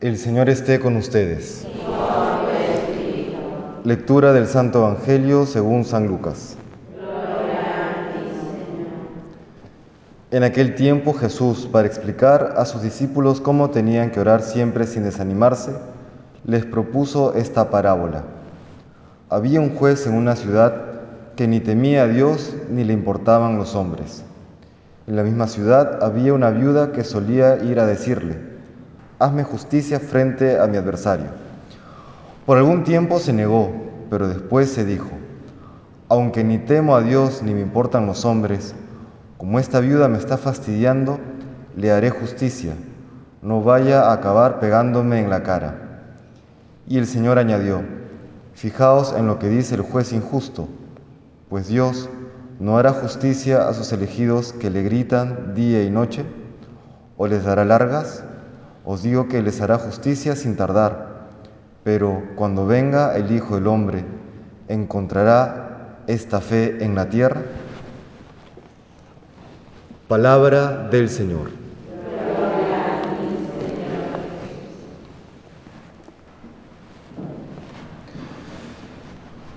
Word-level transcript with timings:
El 0.00 0.16
Señor 0.16 0.48
esté 0.48 0.80
con 0.80 0.96
ustedes. 0.96 1.66
Lectura 3.84 4.32
del 4.32 4.46
Santo 4.46 4.78
Evangelio 4.78 5.44
según 5.44 5.84
San 5.84 6.06
Lucas. 6.06 6.56
En 10.30 10.42
aquel 10.42 10.74
tiempo 10.74 11.12
Jesús, 11.12 11.68
para 11.70 11.86
explicar 11.86 12.54
a 12.56 12.64
sus 12.64 12.80
discípulos 12.80 13.42
cómo 13.42 13.68
tenían 13.68 14.10
que 14.10 14.20
orar 14.20 14.40
siempre 14.40 14.86
sin 14.86 15.02
desanimarse, 15.02 15.72
les 16.46 16.64
propuso 16.64 17.34
esta 17.34 17.68
parábola. 17.68 18.24
Había 19.28 19.60
un 19.60 19.74
juez 19.76 20.06
en 20.06 20.14
una 20.14 20.34
ciudad 20.34 20.82
que 21.36 21.46
ni 21.46 21.60
temía 21.60 22.04
a 22.04 22.08
Dios 22.08 22.56
ni 22.70 22.84
le 22.84 22.94
importaban 22.94 23.58
los 23.58 23.74
hombres. 23.74 24.24
En 25.06 25.16
la 25.16 25.24
misma 25.24 25.46
ciudad 25.46 26.02
había 26.02 26.32
una 26.32 26.48
viuda 26.48 26.92
que 26.92 27.04
solía 27.04 27.62
ir 27.62 27.80
a 27.80 27.86
decirle, 27.86 28.49
hazme 29.20 29.44
justicia 29.44 30.00
frente 30.00 30.58
a 30.58 30.66
mi 30.66 30.76
adversario. 30.76 31.26
Por 32.44 32.58
algún 32.58 32.82
tiempo 32.82 33.20
se 33.20 33.32
negó, 33.32 33.70
pero 34.10 34.26
después 34.26 34.70
se 34.70 34.84
dijo, 34.84 35.10
aunque 36.08 36.42
ni 36.42 36.58
temo 36.58 36.96
a 36.96 37.02
Dios 37.02 37.42
ni 37.42 37.54
me 37.54 37.60
importan 37.60 38.06
los 38.06 38.24
hombres, 38.24 38.74
como 39.36 39.60
esta 39.60 39.78
viuda 39.78 40.08
me 40.08 40.18
está 40.18 40.36
fastidiando, 40.36 41.20
le 41.76 41.92
haré 41.92 42.10
justicia, 42.10 42.74
no 43.42 43.62
vaya 43.62 44.02
a 44.02 44.14
acabar 44.14 44.58
pegándome 44.58 45.20
en 45.20 45.30
la 45.30 45.44
cara. 45.44 45.76
Y 46.88 46.98
el 46.98 47.06
Señor 47.06 47.38
añadió, 47.38 47.82
fijaos 48.54 49.14
en 49.16 49.28
lo 49.28 49.38
que 49.38 49.48
dice 49.48 49.76
el 49.76 49.82
juez 49.82 50.12
injusto, 50.12 50.66
pues 51.48 51.68
Dios 51.68 52.10
¿No 52.60 52.76
hará 52.76 52.92
justicia 52.92 53.68
a 53.68 53.72
sus 53.72 53.90
elegidos 53.90 54.52
que 54.52 54.68
le 54.68 54.82
gritan 54.82 55.54
día 55.54 55.82
y 55.82 55.88
noche? 55.88 56.26
¿O 57.16 57.26
les 57.26 57.42
dará 57.42 57.64
largas? 57.64 58.22
Os 58.84 59.02
digo 59.02 59.28
que 59.28 59.42
les 59.42 59.60
hará 59.60 59.78
justicia 59.78 60.36
sin 60.36 60.56
tardar. 60.56 61.28
Pero 61.84 62.22
cuando 62.36 62.66
venga 62.66 63.16
el 63.16 63.30
Hijo 63.30 63.54
del 63.54 63.66
Hombre, 63.66 64.04
¿encontrará 64.68 65.98
esta 66.06 66.40
fe 66.40 66.84
en 66.84 66.94
la 66.94 67.08
tierra? 67.08 67.42
Palabra 70.08 70.88
del 70.90 71.08
Señor. 71.08 71.50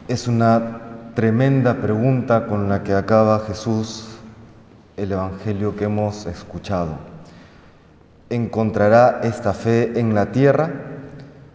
Es 0.08 0.28
una 0.28 0.80
tremenda 1.16 1.75
pregunta 1.75 2.45
con 2.45 2.69
la 2.69 2.84
que 2.84 2.94
acaba 2.94 3.40
Jesús 3.40 4.09
el 4.95 5.12
Evangelio 5.12 5.75
que 5.75 5.86
hemos 5.86 6.25
escuchado. 6.28 7.12
¿Encontrará 8.34 9.20
esta 9.22 9.53
fe 9.53 10.00
en 10.00 10.16
la 10.16 10.31
tierra? 10.31 10.72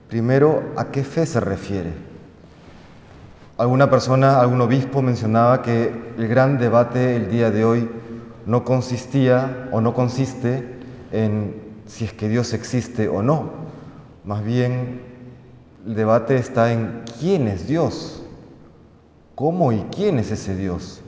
Primero, 0.09 0.63
¿a 0.77 0.93
qué 0.93 1.03
fe 1.03 1.27
se 1.27 1.41
refiere? 1.41 1.91
Alguna 3.57 3.91
persona, 3.91 4.41
algún 4.41 4.61
obispo 4.61 5.03
mencionaba 5.03 5.61
que 5.61 5.93
el 6.17 6.29
gran 6.29 6.57
debate 6.57 7.17
el 7.17 7.33
día 7.33 7.51
de 7.51 7.65
hoy 7.65 7.91
no 8.47 8.63
consistía 8.63 9.69
o 9.73 9.81
no 9.81 9.93
consiste 9.93 10.79
en 11.11 11.61
si 11.87 12.05
es 12.05 12.13
que 12.13 12.29
Dios 12.29 12.55
existe 12.55 13.09
o 13.09 13.25
no. 13.25 13.51
Más 14.25 14.45
bien, 14.45 15.01
el 15.85 15.97
debate 15.97 16.37
está 16.37 16.73
en 16.73 17.03
quién 17.19 17.49
es 17.49 17.67
Dios. 17.67 18.23
¿Cómo 19.35 19.73
y 19.73 19.85
quién 19.91 20.21
es 20.21 20.31
ese 20.31 20.55
Dios? 20.55 21.01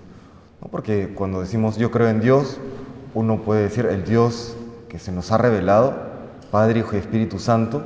Porque 0.73 1.15
cuando 1.15 1.41
decimos 1.41 1.77
yo 1.77 1.93
creo 1.93 2.09
en 2.09 2.21
Dios, 2.21 2.59
uno 3.15 3.43
puede 3.43 3.63
decir 3.63 3.87
el 3.87 4.05
Dios 4.05 4.57
que 4.91 4.99
se 4.99 5.13
nos 5.13 5.31
ha 5.31 5.39
revelado, 5.39 5.95
Padre, 6.51 6.81
Hijo 6.81 6.97
y 6.97 6.99
Espíritu 6.99 7.39
Santo, 7.39 7.83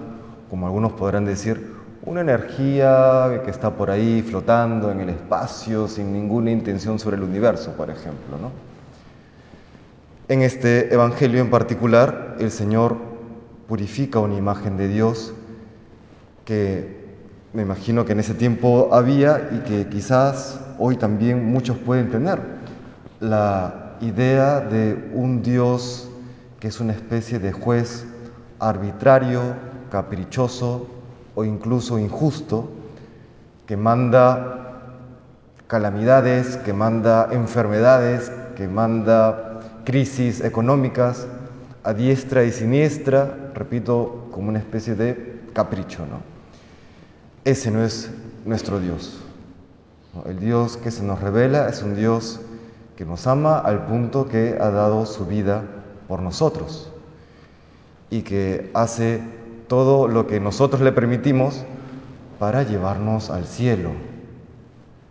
como 0.48 0.66
algunos 0.66 0.92
podrán 0.92 1.26
decir, 1.26 1.74
una 2.02 2.22
energía 2.22 3.42
que 3.44 3.50
está 3.50 3.70
por 3.70 3.90
ahí 3.90 4.22
flotando 4.22 4.90
en 4.90 5.00
el 5.00 5.10
espacio 5.10 5.86
sin 5.86 6.12
ninguna 6.12 6.50
intención 6.50 6.98
sobre 6.98 7.16
el 7.16 7.22
universo, 7.22 7.72
por 7.72 7.90
ejemplo. 7.90 8.38
¿no? 8.40 8.50
En 10.28 10.42
este 10.42 10.92
Evangelio 10.92 11.40
en 11.40 11.50
particular, 11.50 12.36
el 12.40 12.50
Señor 12.50 12.96
purifica 13.68 14.18
una 14.18 14.36
imagen 14.36 14.76
de 14.76 14.88
Dios 14.88 15.34
que 16.46 17.04
me 17.52 17.62
imagino 17.62 18.04
que 18.04 18.12
en 18.12 18.20
ese 18.20 18.34
tiempo 18.34 18.88
había 18.92 19.50
y 19.52 19.58
que 19.68 19.88
quizás 19.88 20.60
hoy 20.78 20.96
también 20.96 21.44
muchos 21.44 21.76
pueden 21.78 22.10
tener, 22.10 22.40
la 23.20 23.96
idea 24.00 24.60
de 24.60 25.10
un 25.14 25.42
Dios 25.42 26.10
que 26.64 26.68
es 26.68 26.80
una 26.80 26.94
especie 26.94 27.38
de 27.38 27.52
juez 27.52 28.06
arbitrario, 28.58 29.42
caprichoso 29.90 30.86
o 31.34 31.44
incluso 31.44 31.98
injusto, 31.98 32.70
que 33.66 33.76
manda 33.76 34.94
calamidades, 35.66 36.56
que 36.56 36.72
manda 36.72 37.28
enfermedades, 37.32 38.32
que 38.56 38.66
manda 38.66 39.60
crisis 39.84 40.40
económicas 40.40 41.26
a 41.82 41.92
diestra 41.92 42.44
y 42.44 42.50
siniestra, 42.50 43.50
repito, 43.52 44.28
como 44.32 44.48
una 44.48 44.58
especie 44.58 44.94
de 44.94 45.42
capricho, 45.52 46.06
¿no? 46.06 46.22
Ese 47.44 47.70
no 47.70 47.84
es 47.84 48.10
nuestro 48.46 48.80
Dios. 48.80 49.20
El 50.24 50.40
Dios 50.40 50.78
que 50.78 50.90
se 50.90 51.02
nos 51.02 51.20
revela 51.20 51.68
es 51.68 51.82
un 51.82 51.94
Dios 51.94 52.40
que 52.96 53.04
nos 53.04 53.26
ama 53.26 53.58
al 53.58 53.84
punto 53.84 54.28
que 54.28 54.56
ha 54.58 54.70
dado 54.70 55.04
su 55.04 55.26
vida 55.26 55.62
por 56.08 56.20
nosotros 56.20 56.90
y 58.10 58.22
que 58.22 58.70
hace 58.74 59.20
todo 59.68 60.08
lo 60.08 60.26
que 60.26 60.40
nosotros 60.40 60.82
le 60.82 60.92
permitimos 60.92 61.64
para 62.38 62.62
llevarnos 62.62 63.30
al 63.30 63.46
cielo. 63.46 63.90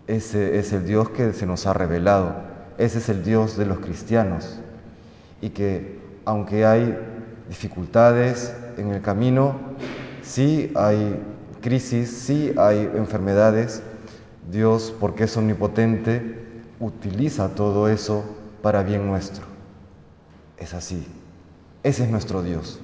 Ese 0.08 0.60
es 0.60 0.74
el 0.74 0.86
Dios 0.86 1.10
que 1.10 1.34
se 1.34 1.46
nos 1.46 1.66
ha 1.66 1.74
revelado, 1.74 2.36
ese 2.78 3.00
es 3.00 3.10
el 3.10 3.24
Dios 3.24 3.58
de 3.58 3.66
los 3.66 3.80
cristianos 3.80 4.60
y 5.42 5.50
que 5.50 6.00
aunque 6.26 6.66
hay 6.66 6.98
dificultades 7.50 8.56
en 8.78 8.90
el 8.90 9.02
camino, 9.02 9.56
sí 10.22 10.72
hay 10.76 11.20
crisis, 11.62 12.10
sí 12.10 12.54
hay 12.58 12.90
enfermedades, 12.96 13.82
Dios, 14.52 14.94
porque 15.00 15.26
es 15.26 15.38
omnipotente, 15.38 16.38
utiliza 16.80 17.50
todo 17.50 17.88
eso 17.88 18.24
para 18.62 18.84
bien 18.84 19.08
nuestro. 19.08 19.53
Es 20.64 20.74
así. 20.74 21.06
Ese 21.84 22.04
es 22.06 22.10
nuestro 22.10 22.42
Dios. 22.42 22.80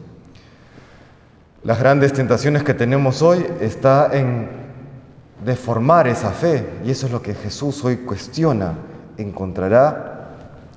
Las 1.63 1.79
grandes 1.79 2.12
tentaciones 2.12 2.63
que 2.63 2.73
tenemos 2.73 3.22
hoy 3.22 3.45
está 3.62 4.09
en 4.12 4.50
deformar 5.45 6.06
esa 6.09 6.31
fe 6.31 6.68
y 6.84 6.91
eso 6.91 7.06
es 7.06 7.13
lo 7.13 7.22
que 7.22 7.34
Jesús 7.34 7.85
hoy 7.85 7.95
cuestiona. 8.00 8.73
¿Encontrará 9.16 10.28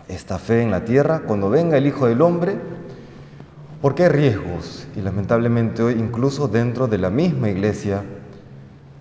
esta 0.07 0.39
fe 0.39 0.63
en 0.63 0.71
la 0.71 0.85
tierra 0.85 1.23
cuando 1.27 1.51
venga 1.51 1.77
el 1.77 1.89
Hijo 1.89 2.07
del 2.07 2.23
Hombre? 2.23 2.57
Porque 3.81 4.05
hay 4.05 4.11
riesgos 4.11 4.87
y 4.95 5.01
lamentablemente 5.01 5.83
hoy 5.83 5.95
incluso 5.95 6.47
dentro 6.47 6.87
de 6.87 6.99
la 6.99 7.11
misma 7.11 7.51
iglesia 7.51 8.05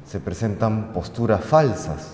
se 0.07 0.19
presentan 0.19 0.91
posturas 0.91 1.45
falsas. 1.45 2.13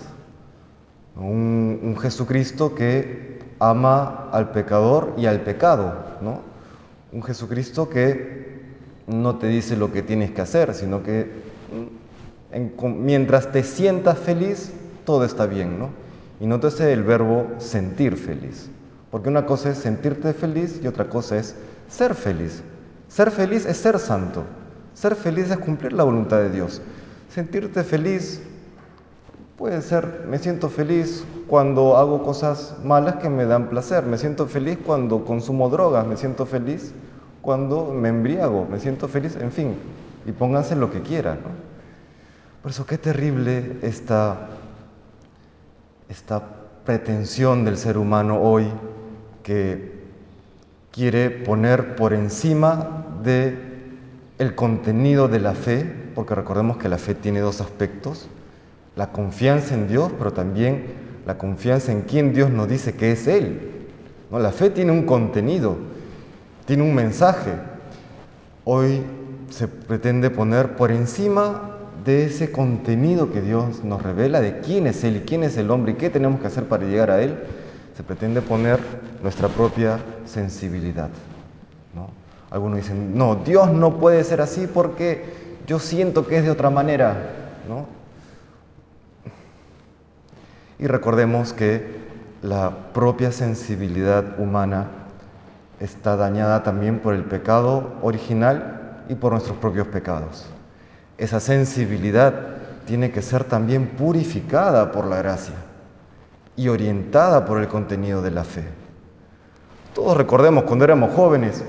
Un, 1.16 1.96
Jesucristo 1.98 2.74
que 2.74 3.37
ama 3.58 4.28
al 4.32 4.50
pecador 4.50 5.14
y 5.16 5.26
al 5.26 5.40
pecado, 5.40 5.94
¿no? 6.20 6.40
Un 7.12 7.22
Jesucristo 7.22 7.88
que 7.88 8.58
no 9.06 9.36
te 9.36 9.46
dice 9.48 9.76
lo 9.76 9.92
que 9.92 10.02
tienes 10.02 10.30
que 10.30 10.42
hacer, 10.42 10.74
sino 10.74 11.02
que 11.02 11.30
mm, 12.52 13.04
mientras 13.04 13.50
te 13.50 13.62
sientas 13.62 14.18
feliz, 14.18 14.72
todo 15.04 15.24
está 15.24 15.46
bien, 15.46 15.78
¿no? 15.78 15.90
Y 16.40 16.46
nótese 16.46 16.92
el 16.92 17.02
verbo 17.02 17.46
sentir 17.58 18.16
feliz, 18.16 18.70
porque 19.10 19.28
una 19.28 19.46
cosa 19.46 19.70
es 19.70 19.78
sentirte 19.78 20.32
feliz 20.34 20.80
y 20.82 20.86
otra 20.86 21.08
cosa 21.08 21.38
es 21.38 21.56
ser 21.88 22.14
feliz. 22.14 22.62
Ser 23.08 23.30
feliz 23.30 23.64
es 23.64 23.78
ser 23.78 23.98
santo. 23.98 24.44
Ser 24.94 25.14
feliz 25.16 25.50
es 25.50 25.56
cumplir 25.56 25.92
la 25.94 26.04
voluntad 26.04 26.38
de 26.38 26.50
Dios. 26.50 26.82
Sentirte 27.30 27.82
feliz 27.82 28.40
puede 29.58 29.82
ser, 29.82 30.24
me 30.28 30.38
siento 30.38 30.70
feliz 30.70 31.24
cuando 31.48 31.96
hago 31.96 32.22
cosas 32.22 32.76
malas 32.84 33.16
que 33.16 33.28
me 33.28 33.44
dan 33.44 33.68
placer. 33.68 34.04
Me 34.04 34.16
siento 34.16 34.46
feliz 34.46 34.78
cuando 34.86 35.24
consumo 35.24 35.68
drogas. 35.68 36.06
Me 36.06 36.16
siento 36.16 36.46
feliz 36.46 36.94
cuando 37.42 37.92
me 37.92 38.08
embriago. 38.08 38.66
Me 38.70 38.78
siento 38.78 39.08
feliz, 39.08 39.36
en 39.36 39.50
fin. 39.50 39.74
Y 40.26 40.32
pónganse 40.32 40.76
lo 40.76 40.90
que 40.92 41.02
quieran. 41.02 41.40
Por 42.62 42.70
eso 42.70 42.86
qué 42.86 42.98
terrible 42.98 43.78
esta, 43.82 44.48
esta 46.08 46.42
pretensión 46.84 47.64
del 47.64 47.76
ser 47.76 47.98
humano 47.98 48.40
hoy 48.40 48.66
que 49.42 49.98
quiere 50.92 51.30
poner 51.30 51.96
por 51.96 52.12
encima 52.12 53.06
de 53.24 53.58
el 54.38 54.54
contenido 54.54 55.26
de 55.26 55.40
la 55.40 55.54
fe, 55.54 55.84
porque 56.14 56.36
recordemos 56.36 56.76
que 56.76 56.88
la 56.88 56.98
fe 56.98 57.14
tiene 57.14 57.40
dos 57.40 57.60
aspectos, 57.60 58.28
la 58.98 59.12
confianza 59.12 59.74
en 59.74 59.86
Dios, 59.86 60.10
pero 60.18 60.32
también 60.32 60.86
la 61.24 61.38
confianza 61.38 61.92
en 61.92 62.02
quien 62.02 62.34
Dios 62.34 62.50
nos 62.50 62.68
dice 62.68 62.94
que 62.94 63.12
es 63.12 63.28
Él. 63.28 63.86
¿No? 64.28 64.40
La 64.40 64.50
fe 64.50 64.70
tiene 64.70 64.90
un 64.90 65.04
contenido, 65.04 65.76
tiene 66.66 66.82
un 66.82 66.92
mensaje. 66.92 67.52
Hoy 68.64 69.02
se 69.50 69.68
pretende 69.68 70.30
poner 70.30 70.74
por 70.74 70.90
encima 70.90 71.76
de 72.04 72.24
ese 72.24 72.50
contenido 72.50 73.30
que 73.30 73.40
Dios 73.40 73.84
nos 73.84 74.02
revela, 74.02 74.40
de 74.40 74.58
quién 74.58 74.88
es 74.88 75.04
Él 75.04 75.18
y 75.18 75.20
quién 75.20 75.44
es 75.44 75.56
el 75.56 75.70
hombre 75.70 75.92
y 75.92 75.94
qué 75.94 76.10
tenemos 76.10 76.40
que 76.40 76.48
hacer 76.48 76.64
para 76.64 76.84
llegar 76.84 77.12
a 77.12 77.22
Él, 77.22 77.38
se 77.96 78.02
pretende 78.02 78.42
poner 78.42 78.80
nuestra 79.22 79.46
propia 79.46 80.00
sensibilidad. 80.26 81.08
Algunos 82.50 82.78
dicen, 82.78 83.16
no, 83.16 83.36
Dios 83.36 83.70
no 83.70 83.98
puede 83.98 84.24
ser 84.24 84.40
así 84.40 84.66
porque 84.66 85.22
yo 85.68 85.78
siento 85.78 86.26
que 86.26 86.38
es 86.38 86.44
de 86.44 86.50
otra 86.50 86.70
manera. 86.70 87.34
Y 90.78 90.86
recordemos 90.86 91.52
que 91.52 91.98
la 92.42 92.92
propia 92.92 93.32
sensibilidad 93.32 94.38
humana 94.38 94.86
está 95.80 96.16
dañada 96.16 96.62
también 96.62 97.00
por 97.00 97.14
el 97.14 97.24
pecado 97.24 97.94
original 98.02 99.04
y 99.08 99.14
por 99.14 99.32
nuestros 99.32 99.56
propios 99.58 99.88
pecados. 99.88 100.46
Esa 101.16 101.40
sensibilidad 101.40 102.32
tiene 102.86 103.10
que 103.10 103.22
ser 103.22 103.44
también 103.44 103.88
purificada 103.88 104.92
por 104.92 105.06
la 105.06 105.18
gracia 105.18 105.54
y 106.56 106.68
orientada 106.68 107.44
por 107.44 107.58
el 107.58 107.68
contenido 107.68 108.22
de 108.22 108.30
la 108.30 108.44
fe. 108.44 108.64
Todos 109.94 110.16
recordemos 110.16 110.64
cuando 110.64 110.84
éramos 110.84 111.14
jóvenes, 111.14 111.64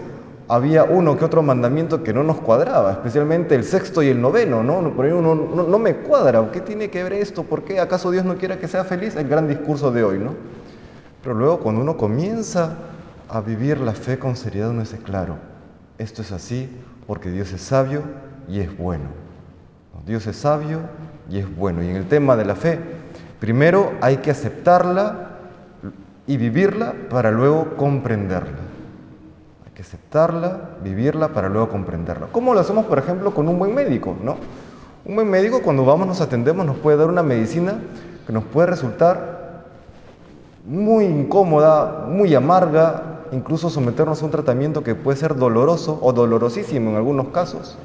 había 0.49 0.83
uno 0.83 1.15
que 1.15 1.23
otro 1.23 1.43
mandamiento 1.43 2.01
que 2.01 2.11
no 2.11 2.23
nos 2.23 2.39
cuadraba, 2.39 2.93
especialmente 2.93 3.53
el 3.53 3.63
sexto 3.63 4.01
y 4.01 4.07
el 4.07 4.19
noveno, 4.19 4.63
¿no? 4.63 4.95
Por 4.95 5.05
ahí 5.05 5.11
uno 5.11 5.35
no, 5.35 5.79
me 5.79 5.97
cuadra, 5.97 6.49
¿qué 6.51 6.59
tiene 6.59 6.89
que 6.89 7.03
ver 7.03 7.13
esto? 7.13 7.43
¿Por 7.43 7.63
qué 7.63 7.79
acaso 7.79 8.09
Dios 8.09 8.25
no 8.25 8.35
quiere 8.35 8.57
que 8.57 8.67
sea 8.67 8.83
feliz? 8.83 9.15
El 9.15 9.29
gran 9.29 9.47
discurso 9.47 9.91
de 9.91 10.03
hoy, 10.03 10.17
¿no? 10.17 10.33
Pero 11.21 11.35
luego 11.35 11.59
cuando 11.59 11.81
uno 11.81 11.97
comienza 11.97 12.77
a 13.29 13.41
vivir 13.41 13.79
la 13.79 13.93
fe 13.93 14.17
con 14.17 14.35
seriedad, 14.35 14.71
uno 14.71 14.79
dice, 14.79 14.97
claro, 14.97 15.35
esto 15.99 16.23
es 16.23 16.31
así 16.31 16.67
porque 17.05 17.29
Dios 17.29 17.53
es 17.53 17.61
sabio 17.61 18.01
y 18.47 18.59
es 18.59 18.75
bueno. 18.75 19.05
Dios 20.07 20.25
es 20.25 20.35
sabio 20.35 20.79
y 21.29 21.37
es 21.37 21.55
bueno. 21.57 21.83
Y 21.83 21.89
en 21.89 21.95
el 21.95 22.07
tema 22.07 22.35
de 22.35 22.45
la 22.45 22.55
fe, 22.55 22.79
primero 23.39 23.91
hay 24.01 24.17
que 24.17 24.31
aceptarla 24.31 25.29
y 26.25 26.37
vivirla 26.37 26.95
para 27.07 27.29
luego 27.29 27.75
comprenderla 27.75 28.69
aceptarla, 29.81 30.77
vivirla 30.83 31.29
para 31.29 31.49
luego 31.49 31.69
comprenderla. 31.69 32.27
¿Cómo 32.31 32.53
lo 32.53 32.59
hacemos, 32.59 32.85
por 32.85 32.99
ejemplo, 32.99 33.33
con 33.33 33.47
un 33.47 33.59
buen 33.59 33.73
médico? 33.73 34.15
¿no? 34.23 34.37
Un 35.05 35.15
buen 35.15 35.29
médico 35.29 35.61
cuando 35.61 35.85
vamos, 35.85 36.07
nos 36.07 36.21
atendemos, 36.21 36.65
nos 36.65 36.77
puede 36.77 36.97
dar 36.97 37.07
una 37.07 37.23
medicina 37.23 37.79
que 38.27 38.33
nos 38.33 38.43
puede 38.43 38.67
resultar 38.67 39.39
muy 40.65 41.05
incómoda, 41.05 42.05
muy 42.07 42.35
amarga, 42.35 43.21
incluso 43.31 43.69
someternos 43.69 44.21
a 44.21 44.25
un 44.25 44.31
tratamiento 44.31 44.83
que 44.83 44.95
puede 44.95 45.17
ser 45.17 45.35
doloroso 45.35 45.97
o 46.01 46.13
dolorosísimo 46.13 46.91
en 46.91 46.95
algunos 46.97 47.29
casos. 47.29 47.77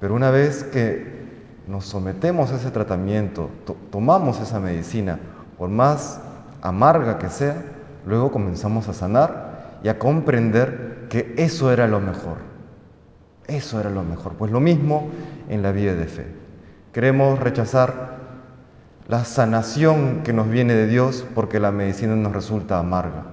Pero 0.00 0.14
una 0.14 0.30
vez 0.30 0.64
que 0.64 1.18
nos 1.66 1.84
sometemos 1.84 2.50
a 2.52 2.56
ese 2.56 2.70
tratamiento, 2.70 3.50
tomamos 3.90 4.40
esa 4.40 4.60
medicina, 4.60 5.18
por 5.58 5.68
más 5.68 6.20
amarga 6.62 7.18
que 7.18 7.28
sea, 7.28 7.62
luego 8.06 8.30
comenzamos 8.30 8.88
a 8.88 8.94
sanar 8.94 9.47
y 9.82 9.88
a 9.88 9.98
comprender 9.98 11.06
que 11.08 11.34
eso 11.36 11.72
era 11.72 11.86
lo 11.86 12.00
mejor. 12.00 12.38
Eso 13.46 13.80
era 13.80 13.90
lo 13.90 14.02
mejor. 14.02 14.34
Pues 14.34 14.50
lo 14.50 14.60
mismo 14.60 15.08
en 15.48 15.62
la 15.62 15.72
vida 15.72 15.94
de 15.94 16.06
fe. 16.06 16.26
Queremos 16.92 17.38
rechazar 17.38 18.18
la 19.08 19.24
sanación 19.24 20.22
que 20.22 20.32
nos 20.32 20.50
viene 20.50 20.74
de 20.74 20.86
Dios 20.86 21.24
porque 21.34 21.60
la 21.60 21.72
medicina 21.72 22.14
nos 22.14 22.32
resulta 22.32 22.78
amarga. 22.78 23.24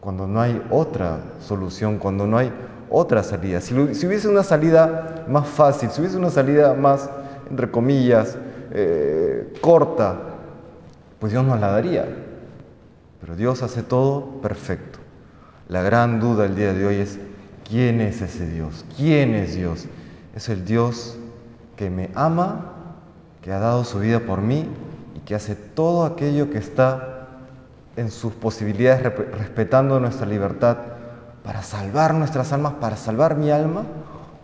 Cuando 0.00 0.26
no 0.26 0.40
hay 0.40 0.60
otra 0.70 1.18
solución, 1.40 1.98
cuando 1.98 2.26
no 2.26 2.38
hay 2.38 2.52
otra 2.90 3.22
salida. 3.22 3.60
Si, 3.60 3.74
hubiese 3.74 4.28
una 4.28 4.42
salida 4.42 5.24
más 5.28 5.46
fácil, 5.46 5.90
si 5.90 6.00
hubiese 6.00 6.16
una 6.16 6.30
salida 6.30 6.74
más, 6.74 7.08
entre 7.50 7.70
comillas, 7.70 8.36
eh, 8.72 9.52
corta, 9.60 10.16
pues 11.18 11.32
Dios 11.32 11.44
nos 11.44 11.60
la 11.60 11.70
daría. 11.70 12.06
Pero 13.20 13.36
Dios 13.36 13.62
hace 13.62 13.82
todo 13.82 14.40
perfecto. 14.40 14.97
La 15.68 15.82
gran 15.82 16.18
duda 16.18 16.46
el 16.46 16.56
día 16.56 16.72
de 16.72 16.86
hoy 16.86 16.96
es, 16.96 17.18
¿quién 17.68 18.00
es 18.00 18.22
ese 18.22 18.48
Dios? 18.48 18.86
¿Quién 18.96 19.34
es 19.34 19.54
Dios? 19.54 19.84
Es 20.34 20.48
el 20.48 20.64
Dios 20.64 21.18
que 21.76 21.90
me 21.90 22.08
ama, 22.14 22.72
que 23.42 23.52
ha 23.52 23.58
dado 23.58 23.84
su 23.84 23.98
vida 23.98 24.20
por 24.20 24.40
mí 24.40 24.66
y 25.14 25.20
que 25.20 25.34
hace 25.34 25.54
todo 25.54 26.06
aquello 26.06 26.48
que 26.48 26.56
está 26.56 27.26
en 27.96 28.10
sus 28.10 28.32
posibilidades 28.32 29.02
respetando 29.02 30.00
nuestra 30.00 30.26
libertad 30.26 30.78
para 31.44 31.62
salvar 31.62 32.14
nuestras 32.14 32.50
almas, 32.54 32.72
para 32.80 32.96
salvar 32.96 33.36
mi 33.36 33.50
alma? 33.50 33.82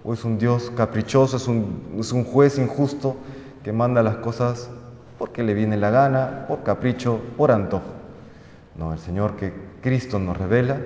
¿O 0.04 0.12
es 0.12 0.24
un 0.26 0.36
Dios 0.36 0.70
caprichoso, 0.76 1.38
es 1.38 1.48
un, 1.48 1.96
es 1.98 2.12
un 2.12 2.24
juez 2.24 2.58
injusto 2.58 3.16
que 3.62 3.72
manda 3.72 4.02
las 4.02 4.16
cosas 4.16 4.68
porque 5.18 5.42
le 5.42 5.54
viene 5.54 5.78
la 5.78 5.88
gana, 5.88 6.44
por 6.48 6.62
capricho, 6.64 7.18
por 7.38 7.50
antojo? 7.50 7.94
No, 8.76 8.92
el 8.92 8.98
Señor 8.98 9.36
que 9.36 9.54
Cristo 9.80 10.18
nos 10.18 10.36
revela 10.36 10.76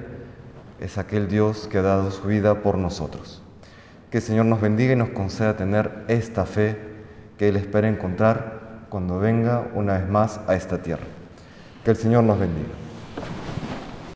es 0.80 0.98
aquel 0.98 1.28
Dios 1.28 1.68
que 1.70 1.78
ha 1.78 1.82
dado 1.82 2.10
su 2.10 2.26
vida 2.28 2.62
por 2.62 2.78
nosotros. 2.78 3.42
Que 4.10 4.18
el 4.18 4.22
Señor 4.22 4.46
nos 4.46 4.60
bendiga 4.60 4.92
y 4.92 4.96
nos 4.96 5.10
conceda 5.10 5.56
tener 5.56 6.04
esta 6.08 6.46
fe 6.46 6.76
que 7.36 7.48
Él 7.48 7.56
espera 7.56 7.88
encontrar 7.88 8.86
cuando 8.88 9.18
venga 9.18 9.68
una 9.74 9.98
vez 9.98 10.08
más 10.08 10.40
a 10.46 10.54
esta 10.54 10.82
tierra. 10.82 11.04
Que 11.84 11.90
el 11.90 11.96
Señor 11.96 12.24
nos 12.24 12.38
bendiga. 12.38 12.87